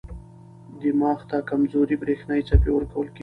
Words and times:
دماغ 0.81 1.19
ته 1.29 1.37
کمزورې 1.49 1.95
برېښنايي 2.01 2.43
څپې 2.49 2.71
ورکول 2.73 3.07
کېږي. 3.09 3.19